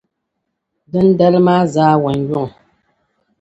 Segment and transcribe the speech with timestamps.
[0.91, 2.47] Dindali maa zaawunyuŋ.